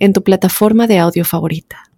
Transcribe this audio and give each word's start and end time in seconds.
en 0.00 0.12
tu 0.12 0.24
plataforma 0.24 0.86
de 0.86 0.98
audio 0.98 1.24
favorita. 1.24 1.90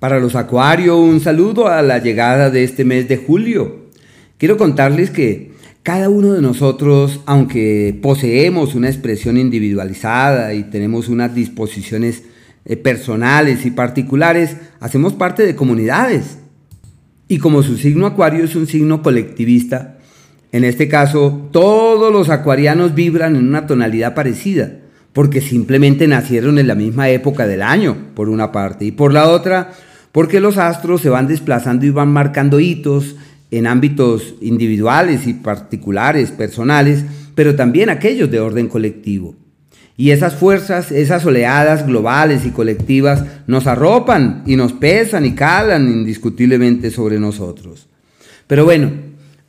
Para 0.00 0.18
los 0.18 0.34
Acuario, 0.34 0.98
un 0.98 1.20
saludo 1.20 1.68
a 1.68 1.80
la 1.82 1.98
llegada 1.98 2.50
de 2.50 2.64
este 2.64 2.84
mes 2.84 3.08
de 3.08 3.16
julio. 3.16 3.86
Quiero 4.38 4.56
contarles 4.56 5.10
que 5.10 5.52
cada 5.82 6.08
uno 6.08 6.32
de 6.32 6.42
nosotros, 6.42 7.20
aunque 7.26 7.98
poseemos 8.02 8.74
una 8.74 8.88
expresión 8.88 9.36
individualizada 9.36 10.52
y 10.52 10.64
tenemos 10.64 11.08
unas 11.08 11.34
disposiciones 11.34 12.24
eh, 12.64 12.76
personales 12.76 13.64
y 13.64 13.70
particulares, 13.70 14.56
hacemos 14.80 15.12
parte 15.12 15.46
de 15.46 15.54
comunidades. 15.54 16.38
Y 17.28 17.38
como 17.38 17.62
su 17.62 17.76
signo 17.76 18.06
acuario 18.06 18.44
es 18.44 18.56
un 18.56 18.66
signo 18.66 19.02
colectivista, 19.02 19.98
en 20.50 20.64
este 20.64 20.88
caso 20.88 21.48
todos 21.52 22.12
los 22.12 22.28
acuarianos 22.28 22.94
vibran 22.94 23.36
en 23.36 23.46
una 23.46 23.66
tonalidad 23.66 24.14
parecida 24.14 24.79
porque 25.12 25.40
simplemente 25.40 26.06
nacieron 26.06 26.58
en 26.58 26.68
la 26.68 26.74
misma 26.74 27.08
época 27.08 27.46
del 27.46 27.62
año, 27.62 27.96
por 28.14 28.28
una 28.28 28.52
parte, 28.52 28.84
y 28.84 28.92
por 28.92 29.12
la 29.12 29.28
otra, 29.28 29.72
porque 30.12 30.40
los 30.40 30.58
astros 30.58 31.00
se 31.00 31.08
van 31.08 31.26
desplazando 31.26 31.86
y 31.86 31.90
van 31.90 32.12
marcando 32.12 32.60
hitos 32.60 33.16
en 33.50 33.66
ámbitos 33.66 34.34
individuales 34.40 35.26
y 35.26 35.34
particulares, 35.34 36.30
personales, 36.30 37.04
pero 37.34 37.56
también 37.56 37.90
aquellos 37.90 38.30
de 38.30 38.40
orden 38.40 38.68
colectivo. 38.68 39.34
Y 39.96 40.12
esas 40.12 40.34
fuerzas, 40.34 40.92
esas 40.92 41.26
oleadas 41.26 41.86
globales 41.86 42.46
y 42.46 42.50
colectivas 42.50 43.24
nos 43.46 43.66
arropan 43.66 44.42
y 44.46 44.56
nos 44.56 44.72
pesan 44.72 45.26
y 45.26 45.34
calan 45.34 45.88
indiscutiblemente 45.88 46.90
sobre 46.90 47.20
nosotros. 47.20 47.86
Pero 48.46 48.64
bueno, 48.64 48.92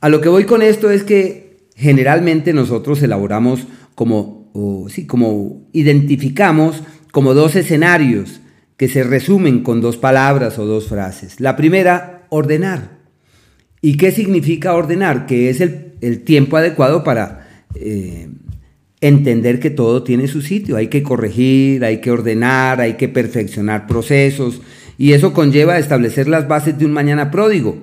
a 0.02 0.10
lo 0.10 0.20
que 0.20 0.30
voy 0.30 0.44
con 0.44 0.62
esto 0.62 0.92
es 0.92 1.04
que 1.04 1.68
generalmente 1.76 2.54
nosotros 2.54 3.02
elaboramos 3.02 3.66
como 3.96 4.41
o 4.54 4.88
sí, 4.90 5.06
como 5.06 5.68
identificamos 5.74 6.84
como 7.12 7.34
dos 7.34 7.56
escenarios 7.56 8.42
que 8.78 8.88
se 8.88 9.04
resumen 9.04 9.64
con 9.64 9.82
dos 9.82 9.98
palabras 9.98 10.58
o 10.58 10.66
dos 10.66 10.88
frases. 10.88 11.40
La 11.40 11.56
primera, 11.56 12.26
ordenar. 12.30 13.00
¿Y 13.82 13.98
qué 13.98 14.12
significa 14.12 14.74
ordenar? 14.74 15.26
Que 15.26 15.50
es 15.50 15.62
el, 15.62 15.90
tiempo 16.24 16.58
adecuado 16.58 17.04
para 17.04 17.48
eh, 17.76 18.28
entender 19.02 19.60
que 19.60 19.70
todo 19.70 20.04
tiene 20.04 20.28
su 20.28 20.42
sitio. 20.42 20.78
Hay 20.78 20.88
que 20.88 21.04
corregir, 21.04 21.86
hay 21.86 22.02
que 22.02 22.10
ordenar, 22.10 22.82
hay 22.82 22.94
que 22.94 23.08
perfeccionar 23.08 23.86
procesos 23.86 24.62
y 24.98 25.14
eso 25.14 25.34
conlleva 25.34 25.78
establecer 25.78 26.28
las 26.28 26.48
bases 26.48 26.78
de 26.78 26.86
un 26.86 26.92
mañana 26.92 27.30
pródigo. 27.30 27.78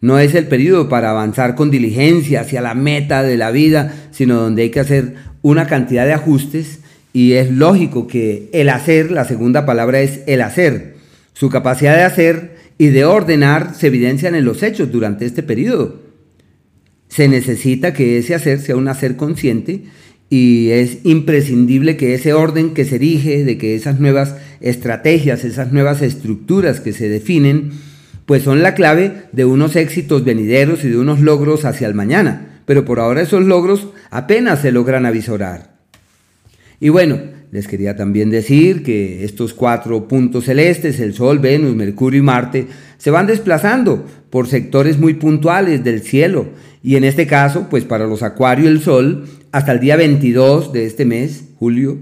No 0.00 0.18
es 0.18 0.34
el 0.34 0.46
periodo 0.48 0.90
para 0.90 1.10
avanzar 1.10 1.54
con 1.54 1.70
diligencia 1.70 2.42
hacia 2.42 2.60
la 2.60 2.74
meta 2.74 3.22
de 3.22 3.38
la 3.38 3.50
vida, 3.50 4.03
sino 4.14 4.36
donde 4.36 4.62
hay 4.62 4.70
que 4.70 4.80
hacer 4.80 5.14
una 5.42 5.66
cantidad 5.66 6.06
de 6.06 6.12
ajustes 6.12 6.78
y 7.12 7.32
es 7.32 7.50
lógico 7.50 8.06
que 8.06 8.48
el 8.52 8.68
hacer, 8.68 9.10
la 9.10 9.24
segunda 9.24 9.66
palabra 9.66 10.00
es 10.00 10.20
el 10.26 10.40
hacer, 10.40 10.94
su 11.32 11.50
capacidad 11.50 11.96
de 11.96 12.04
hacer 12.04 12.56
y 12.78 12.86
de 12.86 13.04
ordenar 13.04 13.74
se 13.74 13.88
evidencian 13.88 14.34
en 14.34 14.44
los 14.44 14.62
hechos 14.62 14.90
durante 14.90 15.26
este 15.26 15.42
periodo. 15.42 16.00
Se 17.08 17.28
necesita 17.28 17.92
que 17.92 18.18
ese 18.18 18.34
hacer 18.34 18.60
sea 18.60 18.76
un 18.76 18.88
hacer 18.88 19.16
consciente 19.16 19.82
y 20.30 20.70
es 20.70 20.98
imprescindible 21.04 21.96
que 21.96 22.14
ese 22.14 22.32
orden 22.32 22.72
que 22.72 22.84
se 22.84 22.96
erige, 22.96 23.44
de 23.44 23.58
que 23.58 23.74
esas 23.74 24.00
nuevas 24.00 24.36
estrategias, 24.60 25.44
esas 25.44 25.72
nuevas 25.72 26.02
estructuras 26.02 26.80
que 26.80 26.92
se 26.92 27.08
definen, 27.08 27.70
pues 28.26 28.42
son 28.42 28.62
la 28.62 28.74
clave 28.74 29.12
de 29.32 29.44
unos 29.44 29.76
éxitos 29.76 30.24
venideros 30.24 30.84
y 30.84 30.88
de 30.88 30.98
unos 30.98 31.20
logros 31.20 31.64
hacia 31.64 31.86
el 31.86 31.94
mañana 31.94 32.53
pero 32.66 32.84
por 32.84 33.00
ahora 33.00 33.22
esos 33.22 33.44
logros 33.44 33.88
apenas 34.10 34.60
se 34.60 34.72
logran 34.72 35.06
avisorar. 35.06 35.74
Y 36.80 36.88
bueno, 36.88 37.18
les 37.50 37.68
quería 37.68 37.96
también 37.96 38.30
decir 38.30 38.82
que 38.82 39.24
estos 39.24 39.54
cuatro 39.54 40.08
puntos 40.08 40.46
celestes, 40.46 40.98
el 40.98 41.14
Sol, 41.14 41.38
Venus, 41.38 41.76
Mercurio 41.76 42.18
y 42.18 42.22
Marte, 42.22 42.66
se 42.98 43.10
van 43.10 43.26
desplazando 43.26 44.04
por 44.28 44.48
sectores 44.48 44.98
muy 44.98 45.14
puntuales 45.14 45.84
del 45.84 46.02
cielo. 46.02 46.48
Y 46.82 46.96
en 46.96 47.04
este 47.04 47.26
caso, 47.26 47.68
pues 47.70 47.84
para 47.84 48.06
los 48.06 48.22
Acuario 48.22 48.68
el 48.68 48.82
Sol, 48.82 49.26
hasta 49.52 49.72
el 49.72 49.80
día 49.80 49.96
22 49.96 50.72
de 50.72 50.84
este 50.84 51.04
mes, 51.04 51.44
julio, 51.58 51.98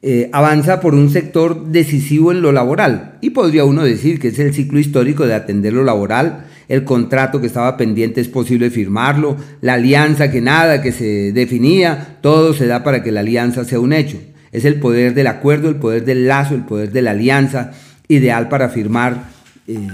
eh, 0.00 0.28
avanza 0.32 0.80
por 0.80 0.94
un 0.94 1.10
sector 1.10 1.66
decisivo 1.72 2.30
en 2.30 2.40
lo 2.40 2.52
laboral. 2.52 3.18
Y 3.20 3.30
podría 3.30 3.64
uno 3.64 3.82
decir 3.82 4.20
que 4.20 4.28
es 4.28 4.38
el 4.38 4.54
ciclo 4.54 4.78
histórico 4.78 5.26
de 5.26 5.34
atender 5.34 5.72
lo 5.72 5.82
laboral 5.82 6.44
el 6.68 6.84
contrato 6.84 7.40
que 7.40 7.46
estaba 7.46 7.76
pendiente 7.76 8.20
es 8.20 8.28
posible 8.28 8.70
firmarlo, 8.70 9.36
la 9.60 9.74
alianza 9.74 10.30
que 10.30 10.40
nada 10.40 10.82
que 10.82 10.92
se 10.92 11.32
definía, 11.32 12.18
todo 12.20 12.54
se 12.54 12.66
da 12.66 12.82
para 12.82 13.02
que 13.02 13.12
la 13.12 13.20
alianza 13.20 13.64
sea 13.64 13.80
un 13.80 13.92
hecho. 13.92 14.18
Es 14.52 14.64
el 14.64 14.78
poder 14.78 15.14
del 15.14 15.26
acuerdo, 15.26 15.68
el 15.68 15.76
poder 15.76 16.04
del 16.04 16.28
lazo, 16.28 16.54
el 16.54 16.64
poder 16.64 16.92
de 16.92 17.02
la 17.02 17.10
alianza, 17.10 17.72
ideal 18.08 18.48
para 18.48 18.68
firmar 18.68 19.24
eh, 19.66 19.88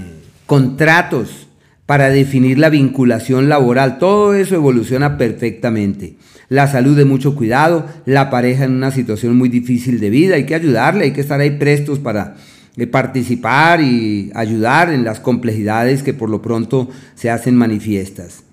contratos, 0.45 1.47
para 1.85 2.09
definir 2.09 2.59
la 2.59 2.69
vinculación 2.69 3.49
laboral. 3.49 3.97
Todo 3.97 4.33
eso 4.33 4.55
evoluciona 4.55 5.17
perfectamente. 5.17 6.15
La 6.47 6.67
salud 6.67 6.95
de 6.95 7.05
mucho 7.05 7.35
cuidado, 7.35 7.85
la 8.05 8.29
pareja 8.29 8.65
en 8.65 8.73
una 8.73 8.91
situación 8.91 9.37
muy 9.37 9.49
difícil 9.49 9.99
de 9.99 10.09
vida, 10.09 10.35
hay 10.35 10.45
que 10.45 10.55
ayudarle, 10.55 11.05
hay 11.05 11.11
que 11.11 11.21
estar 11.21 11.39
ahí 11.39 11.51
prestos 11.51 11.99
para 11.99 12.35
de 12.75 12.87
participar 12.87 13.81
y 13.81 14.31
ayudar 14.33 14.91
en 14.91 15.03
las 15.03 15.19
complejidades 15.19 16.03
que 16.03 16.13
por 16.13 16.29
lo 16.29 16.41
pronto 16.41 16.89
se 17.15 17.29
hacen 17.29 17.55
manifiestas. 17.55 18.43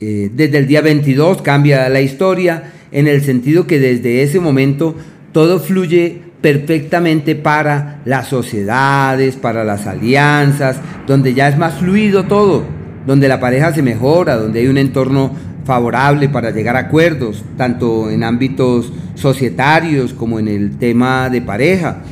Eh, 0.00 0.30
desde 0.34 0.58
el 0.58 0.66
día 0.66 0.80
22 0.80 1.42
cambia 1.42 1.88
la 1.88 2.00
historia 2.00 2.72
en 2.92 3.08
el 3.08 3.22
sentido 3.22 3.66
que 3.66 3.78
desde 3.78 4.22
ese 4.22 4.40
momento 4.40 4.94
todo 5.32 5.58
fluye 5.58 6.20
perfectamente 6.40 7.34
para 7.34 8.00
las 8.04 8.28
sociedades, 8.28 9.36
para 9.36 9.64
las 9.64 9.86
alianzas, 9.86 10.78
donde 11.06 11.34
ya 11.34 11.48
es 11.48 11.58
más 11.58 11.78
fluido 11.78 12.24
todo, 12.24 12.64
donde 13.06 13.28
la 13.28 13.40
pareja 13.40 13.74
se 13.74 13.82
mejora, 13.82 14.36
donde 14.36 14.60
hay 14.60 14.68
un 14.68 14.78
entorno 14.78 15.32
favorable 15.64 16.28
para 16.28 16.52
llegar 16.52 16.76
a 16.76 16.80
acuerdos, 16.80 17.44
tanto 17.56 18.10
en 18.10 18.22
ámbitos 18.22 18.92
societarios 19.14 20.12
como 20.12 20.38
en 20.38 20.48
el 20.48 20.78
tema 20.78 21.28
de 21.28 21.42
pareja 21.42 22.02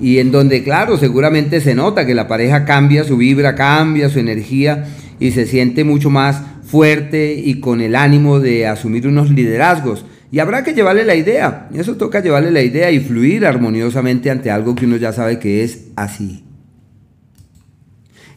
y 0.00 0.18
en 0.18 0.30
donde, 0.30 0.62
claro, 0.62 0.96
seguramente 0.96 1.60
se 1.60 1.74
nota 1.74 2.06
que 2.06 2.14
la 2.14 2.28
pareja 2.28 2.64
cambia, 2.64 3.04
su 3.04 3.16
vibra 3.16 3.54
cambia, 3.54 4.08
su 4.08 4.18
energía 4.18 4.86
y 5.20 5.32
se 5.32 5.46
siente 5.46 5.84
mucho 5.84 6.10
más 6.10 6.42
fuerte 6.64 7.34
y 7.34 7.60
con 7.60 7.80
el 7.80 7.96
ánimo 7.96 8.40
de 8.40 8.66
asumir 8.66 9.06
unos 9.06 9.30
liderazgos. 9.30 10.04
Y 10.30 10.40
habrá 10.40 10.62
que 10.62 10.74
llevarle 10.74 11.04
la 11.04 11.14
idea, 11.14 11.68
eso 11.74 11.96
toca 11.96 12.20
llevarle 12.20 12.50
la 12.50 12.62
idea 12.62 12.90
y 12.90 13.00
fluir 13.00 13.46
armoniosamente 13.46 14.30
ante 14.30 14.50
algo 14.50 14.74
que 14.74 14.84
uno 14.84 14.96
ya 14.96 15.12
sabe 15.12 15.38
que 15.38 15.64
es 15.64 15.86
así. 15.96 16.44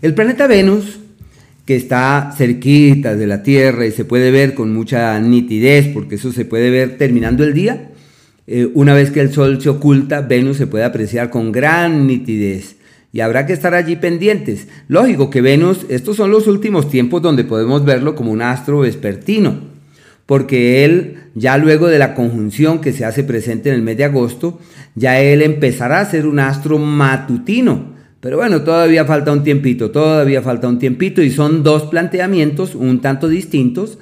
El 0.02 0.14
planeta 0.16 0.48
Venus, 0.48 1.00
que 1.66 1.76
está 1.76 2.34
cerquita 2.36 3.16
de 3.16 3.28
la 3.28 3.44
Tierra 3.44 3.86
y 3.86 3.92
se 3.92 4.06
puede 4.06 4.32
ver 4.32 4.54
con 4.54 4.74
mucha 4.74 5.20
nitidez, 5.20 5.90
porque 5.90 6.16
eso 6.16 6.32
se 6.32 6.46
puede 6.46 6.70
ver 6.70 6.98
terminando 6.98 7.44
el 7.44 7.54
día, 7.54 7.91
eh, 8.48 8.70
una 8.74 8.94
vez 8.94 9.12
que 9.12 9.22
el 9.22 9.32
Sol 9.32 9.62
se 9.62 9.70
oculta, 9.70 10.22
Venus 10.22 10.58
se 10.58 10.68
puede 10.68 10.84
apreciar 10.84 11.30
con 11.30 11.52
gran 11.52 12.08
nitidez 12.08 12.76
y 13.14 13.20
habrá 13.20 13.46
que 13.46 13.54
estar 13.54 13.74
allí 13.74 13.96
pendientes. 13.98 14.68
Lógico 14.88 15.30
que 15.30 15.42
Venus, 15.42 15.86
estos 15.90 16.18
son 16.18 16.32
los 16.32 16.48
últimos 16.48 16.90
tiempos 16.90 17.22
donde 17.22 17.44
podemos 17.44 17.84
verlo 17.84 18.16
como 18.16 18.32
un 18.32 18.42
astro 18.42 18.80
vespertino, 18.80 19.60
porque 20.26 20.86
él, 20.86 21.18
ya 21.36 21.58
luego 21.58 21.88
de 21.88 22.00
la 22.00 22.14
conjunción 22.14 22.80
que 22.80 22.94
se 22.94 23.06
hace 23.06 23.24
presente 23.24 23.70
en 23.70 23.76
el 23.76 23.82
mes 23.82 23.98
de 23.98 24.06
agosto, 24.06 24.60
ya 24.96 25.20
él 25.20 25.42
empezará 25.42 26.00
a 26.00 26.06
ser 26.06 26.26
un 26.26 26.40
astro 26.40 26.78
matutino. 26.78 27.92
Pero 28.22 28.38
bueno, 28.38 28.62
todavía 28.62 29.04
falta 29.04 29.32
un 29.32 29.44
tiempito, 29.44 29.92
todavía 29.92 30.42
falta 30.42 30.68
un 30.68 30.80
tiempito 30.80 31.22
y 31.22 31.32
son 31.32 31.64
dos 31.64 31.84
planteamientos 31.84 32.76
un 32.76 33.02
tanto 33.02 33.28
distintos, 33.28 33.98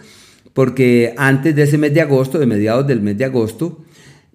porque 0.54 1.14
antes 1.18 1.56
de 1.56 1.64
ese 1.64 1.78
mes 1.78 1.94
de 1.94 2.02
agosto, 2.02 2.38
de 2.38 2.46
mediados 2.46 2.86
del 2.86 3.02
mes 3.02 3.18
de 3.18 3.26
agosto, 3.26 3.80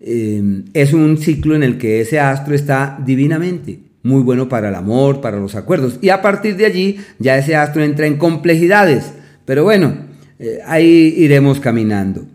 Em, 0.07 0.67
es 0.75 0.93
un 0.93 1.17
ciclo 1.17 1.57
en 1.57 1.63
el 1.63 1.79
que 1.79 2.03
ese 2.03 2.21
astro 2.21 2.55
está 2.55 2.99
divinamente, 3.07 3.79
muy 4.03 4.21
bueno 4.21 4.51
para 4.51 4.69
el 4.69 4.75
amor, 4.75 5.23
para 5.23 5.39
los 5.39 5.55
acuerdos. 5.55 5.99
Y 6.03 6.11
a 6.11 6.21
partir 6.21 6.57
de 6.57 6.67
allí 6.67 6.99
ya 7.19 7.39
ese 7.39 7.57
astro 7.57 7.83
entra 7.83 8.07
en 8.07 8.19
complejidades. 8.19 9.15
Pero 9.47 9.65
bueno, 9.65 9.97
eh, 10.39 10.59
ahí 10.67 11.15
iremos 11.17 11.59
caminando. 11.59 12.27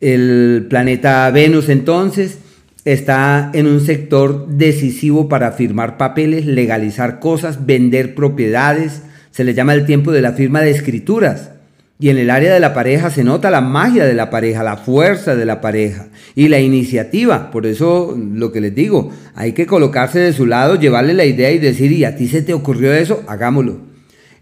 El 0.00 0.68
planeta 0.70 1.30
Venus 1.30 1.68
entonces 1.68 2.38
está 2.86 3.50
en 3.52 3.66
un 3.66 3.80
sector 3.80 4.48
decisivo 4.48 5.28
para 5.28 5.52
firmar 5.52 5.98
papeles, 5.98 6.46
legalizar 6.46 7.20
cosas, 7.20 7.66
vender 7.66 8.14
propiedades. 8.14 9.02
Se 9.32 9.44
le 9.44 9.52
llama 9.52 9.74
el 9.74 9.84
tiempo 9.84 10.12
de 10.12 10.22
la 10.22 10.32
firma 10.32 10.62
de 10.62 10.70
escrituras. 10.70 11.50
Y 11.98 12.10
en 12.10 12.18
el 12.18 12.28
área 12.28 12.52
de 12.52 12.60
la 12.60 12.74
pareja 12.74 13.08
se 13.08 13.24
nota 13.24 13.50
la 13.50 13.62
magia 13.62 14.04
de 14.04 14.12
la 14.12 14.28
pareja, 14.28 14.62
la 14.62 14.76
fuerza 14.76 15.34
de 15.34 15.46
la 15.46 15.62
pareja 15.62 16.08
y 16.34 16.48
la 16.48 16.60
iniciativa. 16.60 17.50
Por 17.50 17.66
eso 17.66 18.14
lo 18.16 18.52
que 18.52 18.60
les 18.60 18.74
digo, 18.74 19.10
hay 19.34 19.52
que 19.52 19.66
colocarse 19.66 20.18
de 20.18 20.34
su 20.34 20.44
lado, 20.44 20.78
llevarle 20.78 21.14
la 21.14 21.24
idea 21.24 21.50
y 21.52 21.58
decir, 21.58 21.92
¿y 21.92 22.04
a 22.04 22.14
ti 22.14 22.28
se 22.28 22.42
te 22.42 22.52
ocurrió 22.52 22.92
eso? 22.92 23.22
Hagámoslo. 23.26 23.78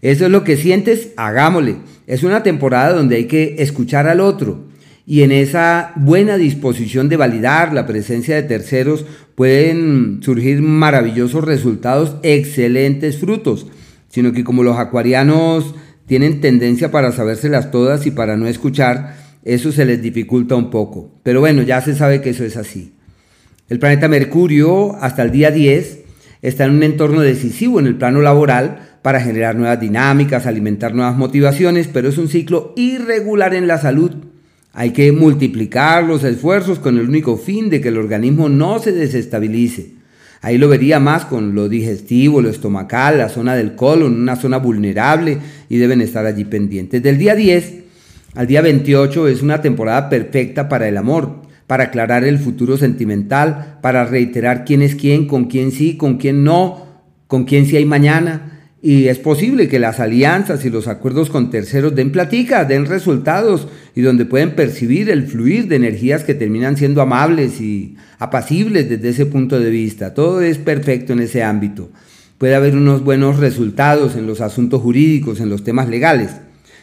Eso 0.01 0.25
es 0.25 0.31
lo 0.31 0.43
que 0.43 0.57
sientes, 0.57 1.13
hagámosle. 1.15 1.77
Es 2.07 2.23
una 2.23 2.43
temporada 2.43 2.93
donde 2.93 3.15
hay 3.15 3.25
que 3.25 3.55
escuchar 3.59 4.07
al 4.07 4.19
otro. 4.19 4.65
Y 5.07 5.21
en 5.21 5.31
esa 5.31 5.93
buena 5.95 6.35
disposición 6.35 7.09
de 7.09 7.17
validar 7.17 7.73
la 7.73 7.85
presencia 7.85 8.35
de 8.35 8.43
terceros 8.43 9.05
pueden 9.35 10.19
surgir 10.21 10.61
maravillosos 10.61 11.43
resultados, 11.43 12.17
excelentes 12.21 13.17
frutos. 13.17 13.67
Sino 14.09 14.33
que 14.33 14.43
como 14.43 14.63
los 14.63 14.77
acuarianos 14.77 15.73
tienen 16.05 16.41
tendencia 16.41 16.91
para 16.91 17.11
sabérselas 17.11 17.71
todas 17.71 18.05
y 18.05 18.11
para 18.11 18.37
no 18.37 18.47
escuchar, 18.47 19.15
eso 19.43 19.71
se 19.71 19.85
les 19.85 20.01
dificulta 20.01 20.55
un 20.55 20.69
poco. 20.69 21.11
Pero 21.23 21.39
bueno, 21.39 21.61
ya 21.63 21.81
se 21.81 21.95
sabe 21.95 22.21
que 22.21 22.31
eso 22.31 22.43
es 22.43 22.57
así. 22.57 22.93
El 23.67 23.79
planeta 23.79 24.07
Mercurio 24.07 24.95
hasta 25.01 25.23
el 25.23 25.31
día 25.31 25.49
10 25.49 25.99
está 26.43 26.65
en 26.65 26.71
un 26.71 26.83
entorno 26.83 27.21
decisivo 27.21 27.79
en 27.79 27.87
el 27.87 27.95
plano 27.95 28.21
laboral 28.21 28.97
para 29.01 29.19
generar 29.19 29.55
nuevas 29.55 29.79
dinámicas, 29.79 30.45
alimentar 30.45 30.93
nuevas 30.93 31.17
motivaciones, 31.17 31.87
pero 31.87 32.09
es 32.09 32.17
un 32.17 32.27
ciclo 32.27 32.73
irregular 32.75 33.55
en 33.55 33.67
la 33.67 33.79
salud. 33.79 34.11
Hay 34.73 34.91
que 34.91 35.11
multiplicar 35.11 36.03
los 36.03 36.23
esfuerzos 36.23 36.77
con 36.79 36.99
el 36.99 37.07
único 37.07 37.37
fin 37.37 37.69
de 37.69 37.81
que 37.81 37.87
el 37.87 37.97
organismo 37.97 38.49
no 38.49 38.77
se 38.77 38.91
desestabilice. 38.91 39.94
Ahí 40.45 40.59
lo 40.59 40.69
vería 40.69 40.99
más 40.99 41.25
con 41.25 41.55
lo 41.55 41.67
digestivo, 41.67 42.39
lo 42.39 42.51
estomacal, 42.51 43.17
la 43.17 43.29
zona 43.29 43.55
del 43.55 43.73
colon, 43.73 44.13
una 44.13 44.35
zona 44.35 44.57
vulnerable 44.57 45.39
y 45.69 45.77
deben 45.77 46.01
estar 46.01 46.23
allí 46.27 46.45
pendientes. 46.45 47.01
Del 47.01 47.17
día 47.17 47.33
10 47.33 47.73
al 48.35 48.45
día 48.45 48.61
28 48.61 49.27
es 49.27 49.41
una 49.41 49.61
temporada 49.61 50.07
perfecta 50.07 50.69
para 50.69 50.87
el 50.87 50.97
amor, 50.97 51.41
para 51.65 51.85
aclarar 51.85 52.23
el 52.23 52.37
futuro 52.37 52.77
sentimental, 52.77 53.79
para 53.81 54.05
reiterar 54.05 54.65
quién 54.65 54.83
es 54.83 54.93
quién, 54.93 55.25
con 55.25 55.45
quién 55.45 55.71
sí, 55.71 55.97
con 55.97 56.17
quién 56.17 56.43
no, 56.43 56.85
con 57.25 57.45
quién 57.45 57.65
sí 57.65 57.77
hay 57.77 57.85
mañana. 57.85 58.54
Y 58.85 59.07
es 59.07 59.17
posible 59.17 59.67
que 59.67 59.79
las 59.79 59.99
alianzas 59.99 60.63
y 60.63 60.69
los 60.69 60.87
acuerdos 60.87 61.31
con 61.31 61.49
terceros 61.49 61.95
den 61.95 62.11
platica, 62.11 62.65
den 62.65 62.85
resultados 62.85 63.67
y 63.95 64.01
donde 64.01 64.25
pueden 64.25 64.51
percibir 64.51 65.09
el 65.09 65.25
fluir 65.25 65.67
de 65.67 65.77
energías 65.77 66.23
que 66.23 66.35
terminan 66.35 66.77
siendo 66.77 67.01
amables 67.01 67.59
y 67.61 67.95
apacibles 68.19 68.87
desde 68.87 69.09
ese 69.09 69.25
punto 69.25 69.59
de 69.59 69.71
vista. 69.71 70.13
Todo 70.13 70.39
es 70.41 70.59
perfecto 70.59 71.13
en 71.13 71.21
ese 71.21 71.41
ámbito. 71.41 71.89
Puede 72.37 72.53
haber 72.53 72.75
unos 72.75 73.03
buenos 73.03 73.39
resultados 73.39 74.15
en 74.15 74.27
los 74.27 74.39
asuntos 74.39 74.83
jurídicos, 74.83 75.39
en 75.39 75.49
los 75.49 75.63
temas 75.63 75.89
legales. 75.89 76.35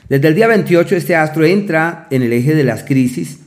Desde 0.09 0.27
el 0.27 0.35
día 0.35 0.49
28 0.49 0.97
este 0.97 1.15
astro 1.15 1.45
entra 1.45 2.09
en 2.11 2.23
el 2.23 2.33
eje 2.33 2.57
de 2.57 2.65
las 2.65 2.83
crisis 2.83 3.39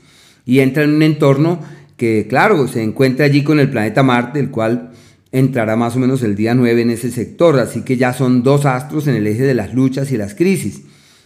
y 0.45 0.61
entra 0.61 0.83
en 0.83 0.91
un 0.91 1.03
entorno 1.03 1.59
que, 1.97 2.25
claro, 2.29 2.69
se 2.69 2.81
encuentra 2.81 3.25
allí 3.25 3.43
con 3.43 3.59
el 3.59 3.69
planeta 3.69 4.01
Marte, 4.01 4.39
el 4.39 4.49
cual 4.49 4.91
entrará 5.37 5.75
más 5.75 5.97
o 5.97 5.99
menos 5.99 6.23
el 6.23 6.33
día 6.35 6.55
9 6.55 6.81
en 6.81 6.91
ese 6.91 7.11
sector, 7.11 7.59
así 7.59 7.81
que 7.81 7.97
ya 7.97 8.13
son 8.13 8.41
dos 8.41 8.65
astros 8.65 9.07
en 9.07 9.15
el 9.15 9.27
eje 9.27 9.43
de 9.43 9.53
las 9.53 9.73
luchas 9.73 10.09
y 10.11 10.17
las 10.17 10.33
crisis. 10.33 10.83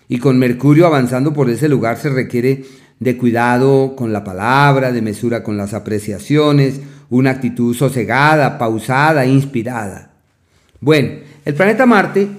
Y 0.08 0.18
con 0.18 0.40
Mercurio 0.40 0.88
avanzando 0.88 1.32
por 1.32 1.48
ese 1.48 1.70
lugar 1.70 1.98
se 1.98 2.10
requiere 2.10 2.64
de 3.00 3.18
cuidado 3.18 3.96
con 3.96 4.12
la 4.12 4.24
palabra, 4.24 4.92
de 4.92 5.04
mesura 5.04 5.44
con 5.44 5.58
las 5.58 5.76
apreciaciones, 5.76 6.82
una 7.12 7.30
actitud 7.30 7.76
sosegada, 7.76 8.58
pausada, 8.58 9.28
inspirada. 9.28 10.14
Bueno, 10.82 11.10
el 11.46 11.54
planeta 11.54 11.86
Marte 11.86 12.30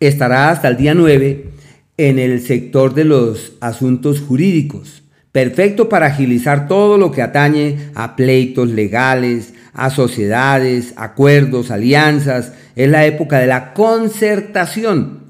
estará 0.00 0.48
hasta 0.48 0.68
el 0.68 0.78
día 0.78 0.94
9 0.94 1.50
en 1.98 2.18
el 2.18 2.40
sector 2.40 2.94
de 2.94 3.04
los 3.04 3.52
asuntos 3.60 4.22
jurídicos, 4.22 5.02
perfecto 5.30 5.90
para 5.90 6.06
agilizar 6.06 6.68
todo 6.68 6.96
lo 6.96 7.12
que 7.12 7.20
atañe 7.20 7.90
a 7.94 8.16
pleitos 8.16 8.70
legales, 8.70 9.52
a 9.74 9.90
sociedades, 9.90 10.94
acuerdos, 10.96 11.70
alianzas. 11.70 12.52
Es 12.76 12.88
la 12.88 13.06
época 13.06 13.38
de 13.38 13.46
la 13.46 13.74
concertación. 13.74 15.22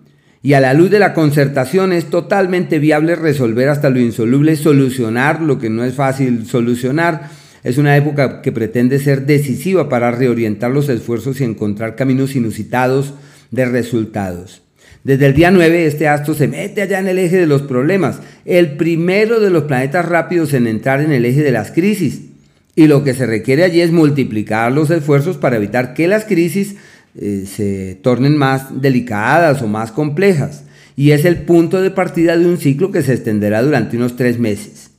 Y 0.42 0.54
a 0.54 0.60
la 0.60 0.74
luz 0.74 0.90
de 0.90 0.98
la 0.98 1.14
concertación 1.14 1.92
es 1.92 2.10
totalmente 2.10 2.80
viable 2.80 3.14
resolver 3.14 3.68
hasta 3.68 3.90
lo 3.90 4.00
insoluble, 4.00 4.56
solucionar 4.56 5.40
lo 5.40 5.58
que 5.58 5.70
no 5.70 5.84
es 5.84 5.94
fácil 5.94 6.46
solucionar. 6.46 7.30
Es 7.62 7.78
una 7.78 7.96
época 7.96 8.42
que 8.42 8.50
pretende 8.50 8.98
ser 8.98 9.24
decisiva 9.24 9.88
para 9.88 10.10
reorientar 10.10 10.72
los 10.72 10.88
esfuerzos 10.88 11.40
y 11.40 11.44
encontrar 11.44 11.94
caminos 11.94 12.34
inusitados 12.34 13.14
de 13.52 13.66
resultados. 13.66 14.62
Desde 15.04 15.26
el 15.26 15.34
día 15.34 15.52
9 15.52 15.86
este 15.86 16.08
astro 16.08 16.34
se 16.34 16.48
mete 16.48 16.82
allá 16.82 16.98
en 16.98 17.08
el 17.08 17.18
eje 17.18 17.36
de 17.36 17.46
los 17.46 17.62
problemas, 17.62 18.20
el 18.44 18.76
primero 18.76 19.38
de 19.38 19.50
los 19.50 19.64
planetas 19.64 20.08
rápidos 20.08 20.54
en 20.54 20.66
entrar 20.66 21.00
en 21.00 21.12
el 21.12 21.24
eje 21.24 21.42
de 21.42 21.52
las 21.52 21.70
crisis. 21.70 22.31
Y 22.74 22.86
lo 22.86 23.04
que 23.04 23.14
se 23.14 23.26
requiere 23.26 23.64
allí 23.64 23.80
es 23.80 23.92
multiplicar 23.92 24.72
los 24.72 24.90
esfuerzos 24.90 25.36
para 25.36 25.56
evitar 25.56 25.92
que 25.94 26.08
las 26.08 26.24
crisis 26.24 26.76
eh, 27.14 27.44
se 27.46 27.98
tornen 28.02 28.36
más 28.36 28.80
delicadas 28.80 29.60
o 29.60 29.68
más 29.68 29.92
complejas. 29.92 30.64
Y 30.96 31.10
es 31.10 31.24
el 31.24 31.42
punto 31.42 31.82
de 31.82 31.90
partida 31.90 32.36
de 32.36 32.46
un 32.46 32.58
ciclo 32.58 32.90
que 32.90 33.02
se 33.02 33.14
extenderá 33.14 33.62
durante 33.62 33.96
unos 33.96 34.16
tres 34.16 34.38
meses. 34.38 34.90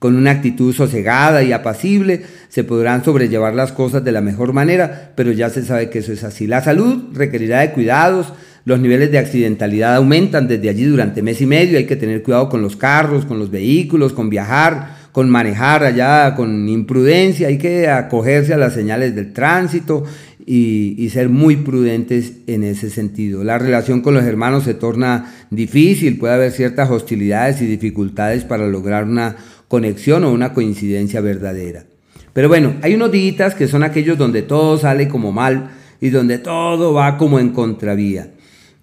Con 0.00 0.16
una 0.16 0.30
actitud 0.30 0.74
sosegada 0.74 1.42
y 1.42 1.52
apacible 1.52 2.22
se 2.48 2.64
podrán 2.64 3.04
sobrellevar 3.04 3.54
las 3.54 3.70
cosas 3.70 4.02
de 4.02 4.12
la 4.12 4.22
mejor 4.22 4.52
manera, 4.52 5.12
pero 5.14 5.30
ya 5.30 5.50
se 5.50 5.62
sabe 5.62 5.90
que 5.90 5.98
eso 5.98 6.12
es 6.12 6.24
así. 6.24 6.46
La 6.46 6.62
salud 6.62 7.12
requerirá 7.12 7.60
de 7.60 7.72
cuidados, 7.72 8.32
los 8.64 8.80
niveles 8.80 9.10
de 9.10 9.18
accidentalidad 9.18 9.96
aumentan 9.96 10.48
desde 10.48 10.68
allí 10.68 10.84
durante 10.84 11.22
mes 11.22 11.40
y 11.40 11.46
medio, 11.46 11.78
hay 11.78 11.86
que 11.86 11.96
tener 11.96 12.22
cuidado 12.22 12.48
con 12.48 12.62
los 12.62 12.76
carros, 12.76 13.26
con 13.26 13.38
los 13.38 13.50
vehículos, 13.50 14.12
con 14.12 14.30
viajar, 14.30 14.99
con 15.12 15.28
manejar 15.28 15.84
allá 15.84 16.34
con 16.34 16.68
imprudencia, 16.68 17.48
hay 17.48 17.58
que 17.58 17.88
acogerse 17.88 18.54
a 18.54 18.58
las 18.58 18.74
señales 18.74 19.14
del 19.14 19.32
tránsito 19.32 20.04
y, 20.46 20.94
y, 20.98 21.10
ser 21.10 21.28
muy 21.28 21.56
prudentes 21.56 22.34
en 22.46 22.64
ese 22.64 22.90
sentido. 22.90 23.44
La 23.44 23.58
relación 23.58 24.00
con 24.00 24.14
los 24.14 24.24
hermanos 24.24 24.64
se 24.64 24.74
torna 24.74 25.32
difícil, 25.50 26.18
puede 26.18 26.34
haber 26.34 26.52
ciertas 26.52 26.90
hostilidades 26.90 27.60
y 27.60 27.66
dificultades 27.66 28.44
para 28.44 28.66
lograr 28.66 29.04
una 29.04 29.36
conexión 29.68 30.24
o 30.24 30.32
una 30.32 30.52
coincidencia 30.52 31.20
verdadera. 31.20 31.84
Pero 32.32 32.48
bueno, 32.48 32.74
hay 32.82 32.94
unos 32.94 33.12
días 33.12 33.54
que 33.54 33.68
son 33.68 33.82
aquellos 33.82 34.16
donde 34.16 34.42
todo 34.42 34.78
sale 34.78 35.08
como 35.08 35.32
mal 35.32 35.70
y 36.00 36.10
donde 36.10 36.38
todo 36.38 36.92
va 36.92 37.16
como 37.16 37.38
en 37.38 37.50
contravía. 37.50 38.30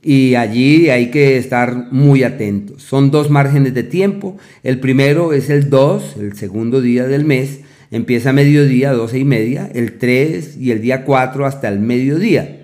Y 0.02 0.36
allí 0.36 0.90
hay 0.90 1.12
que 1.12 1.38
estar 1.38 1.92
muy 1.92 2.24
atentos. 2.24 2.84
Son 2.84 3.12
dos 3.12 3.30
márgenes 3.30 3.74
de 3.74 3.84
tiempo. 3.84 4.38
El 4.64 4.80
primero 4.80 5.34
es 5.34 5.50
el 5.50 5.70
2, 5.70 6.18
el 6.20 6.34
segundo 6.36 6.82
día 6.82 7.08
del 7.08 7.26
mes. 7.26 7.62
Empieza 7.90 8.30
a 8.30 8.34
mediodía, 8.34 8.94
12 8.94 9.20
y 9.20 9.26
media. 9.26 9.70
El 9.74 9.98
3 9.98 10.58
y 10.58 10.72
el 10.72 10.82
día 10.82 11.04
4 11.04 11.46
hasta 11.46 11.68
el 11.68 11.80
mediodía. 11.80 12.58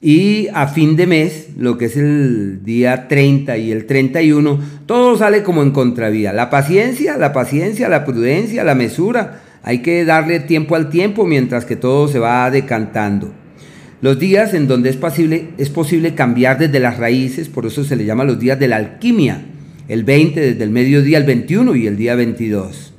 Y 0.00 0.48
a 0.52 0.66
fin 0.66 0.96
de 0.96 1.06
mes, 1.06 1.50
lo 1.56 1.78
que 1.78 1.84
es 1.84 1.96
el 1.96 2.64
día 2.64 3.06
30 3.06 3.56
y 3.58 3.70
el 3.70 3.86
31, 3.86 4.58
todo 4.84 5.16
sale 5.16 5.44
como 5.44 5.62
en 5.62 5.70
contravía. 5.70 6.32
La 6.32 6.50
paciencia, 6.50 7.16
la 7.16 7.32
paciencia, 7.32 7.88
la 7.88 8.04
prudencia, 8.04 8.64
la 8.64 8.74
mesura. 8.74 9.42
Hay 9.62 9.78
que 9.78 10.04
darle 10.04 10.40
tiempo 10.40 10.74
al 10.74 10.90
tiempo 10.90 11.24
mientras 11.24 11.64
que 11.64 11.76
todo 11.76 12.08
se 12.08 12.18
va 12.18 12.50
decantando. 12.50 13.32
Los 14.02 14.18
días 14.18 14.52
en 14.52 14.66
donde 14.66 14.90
es 14.90 14.96
posible, 14.96 15.50
es 15.58 15.70
posible 15.70 16.16
cambiar 16.16 16.58
desde 16.58 16.80
las 16.80 16.98
raíces, 16.98 17.48
por 17.48 17.66
eso 17.66 17.84
se 17.84 17.94
le 17.94 18.04
llama 18.04 18.24
los 18.24 18.40
días 18.40 18.58
de 18.58 18.66
la 18.66 18.76
alquimia. 18.76 19.44
El 19.86 20.02
20 20.02 20.40
desde 20.40 20.64
el 20.64 20.70
mediodía 20.70 21.18
al 21.18 21.24
21 21.24 21.76
y 21.76 21.86
el 21.86 21.96
día 21.96 22.16
22. 22.16 22.94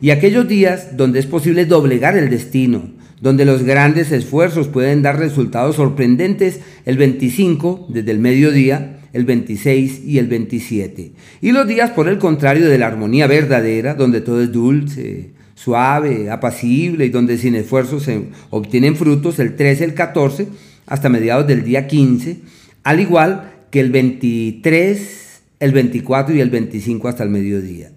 Y 0.00 0.08
aquellos 0.08 0.48
días 0.48 0.96
donde 0.96 1.18
es 1.18 1.26
posible 1.26 1.66
doblegar 1.66 2.16
el 2.16 2.30
destino, 2.30 2.92
donde 3.20 3.44
los 3.44 3.62
grandes 3.62 4.10
esfuerzos 4.10 4.68
pueden 4.68 5.02
dar 5.02 5.18
resultados 5.18 5.76
sorprendentes 5.76 6.60
el 6.86 6.96
25 6.96 7.88
desde 7.90 8.10
el 8.10 8.18
mediodía, 8.18 9.00
el 9.12 9.26
26 9.26 10.00
y 10.06 10.16
el 10.16 10.28
27. 10.28 11.12
Y 11.42 11.52
los 11.52 11.68
días, 11.68 11.90
por 11.90 12.08
el 12.08 12.16
contrario, 12.16 12.70
de 12.70 12.78
la 12.78 12.86
armonía 12.86 13.26
verdadera, 13.26 13.94
donde 13.94 14.22
todo 14.22 14.40
es 14.40 14.50
dulce, 14.50 15.32
suave, 15.62 16.30
apacible 16.30 17.06
y 17.06 17.10
donde 17.10 17.38
sin 17.38 17.54
esfuerzo 17.54 18.00
se 18.00 18.24
obtienen 18.50 18.96
frutos 18.96 19.38
el 19.38 19.54
13, 19.54 19.84
el 19.84 19.94
14, 19.94 20.48
hasta 20.86 21.08
mediados 21.08 21.46
del 21.46 21.64
día 21.64 21.86
15, 21.86 22.40
al 22.82 23.00
igual 23.00 23.52
que 23.70 23.80
el 23.80 23.90
23, 23.92 25.42
el 25.60 25.72
24 25.72 26.34
y 26.34 26.40
el 26.40 26.50
25 26.50 27.08
hasta 27.08 27.22
el 27.22 27.30
mediodía. 27.30 27.92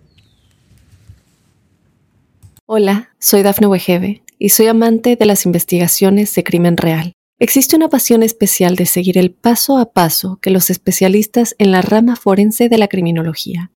Hola, 2.68 3.10
soy 3.20 3.42
Dafne 3.42 3.68
Wegebe 3.68 4.22
y 4.38 4.50
soy 4.50 4.68
amante 4.68 5.16
de 5.16 5.26
las 5.26 5.46
investigaciones 5.46 6.34
de 6.36 6.44
crimen 6.44 6.78
real. 6.78 7.14
Existe 7.40 7.76
una 7.76 7.90
pasión 7.90 8.24
especial 8.24 8.76
de 8.76 8.86
seguir 8.86 9.18
el 9.18 9.32
paso 9.32 9.78
a 9.78 9.92
paso 9.92 10.38
que 10.42 10.52
los 10.52 10.70
especialistas 10.70 11.56
en 11.58 11.72
la 11.72 11.82
rama 11.82 12.16
forense 12.16 12.70
de 12.70 12.78
la 12.78 12.88
criminología 12.88 13.72